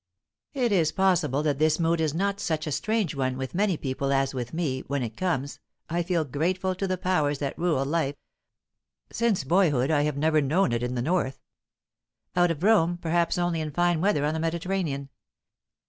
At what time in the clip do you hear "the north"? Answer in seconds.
10.95-11.43